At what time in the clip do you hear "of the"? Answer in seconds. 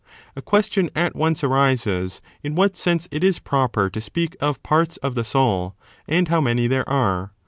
5.11-5.23